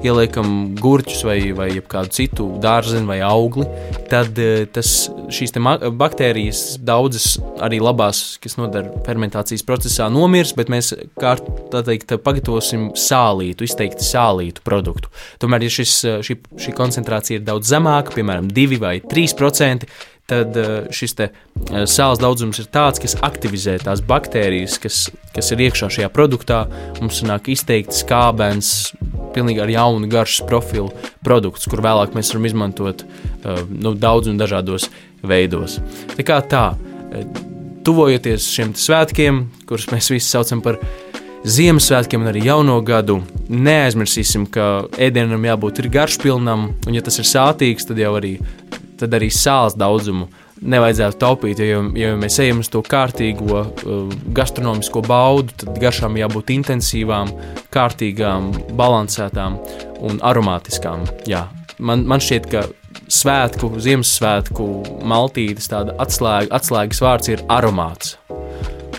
ieliekam 0.06 0.75
gurķus 0.78 1.25
vai, 1.26 1.38
vai 1.56 1.70
kādu 1.80 2.14
citu 2.14 2.48
dārziņu 2.62 3.08
vai 3.08 3.20
augli, 3.26 3.66
tad 4.10 4.38
eh, 4.42 4.66
tas, 4.72 5.08
šīs 5.34 5.54
baktērijas 5.98 6.62
daudzas 6.84 7.37
arī 7.64 7.80
labās, 7.82 8.38
kas 8.42 8.56
nodara 8.60 9.02
fermentācijas 9.06 9.64
procesā, 9.66 10.08
nomirs, 10.12 10.54
bet 10.56 10.70
mēs 10.72 10.92
kā 11.20 11.34
tā 11.72 11.82
teikt, 11.87 12.14
pagatavosim 12.25 12.90
sālītu, 12.98 13.66
izteikti 13.66 14.06
sālītu 14.06 14.64
produktu. 14.66 15.12
Tomēr, 15.42 15.66
ja 15.66 15.75
šis, 15.78 15.96
šī, 16.26 16.38
šī 16.64 16.76
koncentrācija 16.78 17.40
ir 17.40 17.48
daudz 17.48 17.72
zemāka, 17.72 18.14
piemēram, 18.16 18.50
2 18.54 18.80
vai 18.82 18.98
3%, 19.04 19.88
tad 20.28 20.56
eh, 20.56 20.88
šis 20.92 21.14
eh, 21.25 21.32
sāls 21.88 22.20
daudzums 22.20 22.61
ir 22.61 22.68
tāds, 22.73 23.00
kas 23.00 23.16
aktivizē 23.25 23.78
tās 23.80 24.02
baktērijas, 24.04 24.76
kas, 24.82 25.00
kas 25.35 25.52
ir 25.54 25.64
iekšā 25.68 25.88
šajā 25.97 26.11
produktā. 26.12 26.66
Mums 27.00 27.23
nāk 27.26 27.49
izteikti 27.52 27.97
skābens, 27.97 28.92
pilnīgi 29.37 29.64
ar 29.64 29.73
jaunu 29.73 30.11
garšas 30.12 30.44
profilu 30.49 30.92
produkts, 31.25 31.68
kur 31.70 31.82
vēlāk 31.85 32.16
mēs 32.16 32.32
varam 32.32 32.49
izmantot 32.49 33.04
uh, 33.04 33.62
nu, 33.68 33.94
daudz 33.97 34.30
un 34.30 34.40
dažādos 34.40 34.88
veidos. 35.25 35.78
Tā 36.14 36.25
kā 36.26 36.40
tā, 36.47 36.64
tuvojoties 37.87 38.49
šiem 38.52 38.74
svētkiem, 38.76 39.44
kurus 39.68 39.88
mēs 39.92 40.11
visi 40.12 40.29
saucam 40.29 40.64
par 40.64 40.81
Ziemassvētkiem 41.48 42.24
un 42.24 42.29
arī 42.33 42.40
jauno 42.48 42.81
gadu, 42.85 43.20
neaizmirsīsim, 43.48 44.48
ka 44.52 44.88
ēdienam 44.98 45.46
jābūt 45.46 45.85
garšpilnam, 45.94 46.64
un 46.74 46.96
ja 46.96 47.02
tas 47.07 47.20
ir 47.22 47.29
sātīgs, 47.31 47.87
tad 47.88 48.00
jau 48.02 48.11
arī 48.18 48.35
tad 49.00 49.14
arī 49.16 49.30
sāls 49.34 49.76
daudzumu 49.78 50.28
nevajadzētu 50.58 51.18
taupīt. 51.20 51.62
Jo, 51.62 51.82
ja 51.98 52.14
mēs 52.18 52.38
ejam 52.42 52.62
uz 52.64 52.70
to 52.72 52.82
kārtīgo 52.87 53.61
uh, 53.62 54.16
gastronomisko 54.34 55.02
baudu, 55.06 55.54
tad 55.62 55.78
garšām 55.82 56.18
jābūt 56.18 56.52
intensīvām, 56.56 57.30
kārtīgām, 57.74 58.50
balansētām 58.78 59.61
un 60.08 60.20
aromātiskām. 60.26 61.06
Jā. 61.30 61.46
Man, 61.78 62.02
man 62.11 62.22
šķiet, 62.22 62.48
ka 62.50 62.64
svētku, 63.12 63.70
Ziemassvētku 63.82 64.66
maltītes 65.06 65.70
atslēga, 65.70 66.50
atslēgas 66.58 67.02
vārds 67.04 67.30
ir 67.32 67.44
aromāts. 67.52 68.16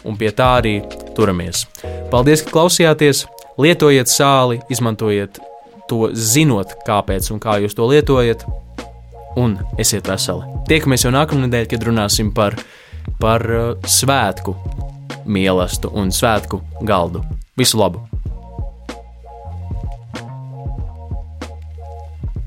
Un 0.08 0.16
pie 0.18 0.32
tā 0.32 0.54
arī 0.62 0.78
turamies. 1.18 1.66
Paldies, 2.12 2.46
ka 2.46 2.56
klausījāties! 2.56 3.26
Lietojiet 3.60 4.08
sāli, 4.08 4.62
izmantojiet 4.72 5.42
to 5.90 6.08
zinot, 6.16 6.72
kāpēc 6.88 7.28
un 7.34 7.42
kā 7.44 7.58
jūs 7.60 7.76
to 7.76 7.90
lietojat 7.92 8.46
un 9.40 9.58
esiet 9.80 10.08
veseli. 10.10 10.46
Tiekamies 10.70 11.08
jau 11.08 11.14
nākamā 11.16 11.48
nedēļa, 11.48 11.72
kad 11.74 11.88
runāsim 11.90 12.34
par, 12.36 12.58
par 13.22 13.46
uh, 13.48 13.74
svētku 13.88 14.58
mīlestību 15.30 15.96
un 16.00 16.14
svētku 16.16 16.64
galdu. 16.88 17.24
Visu 17.60 17.80
labu! 17.80 18.09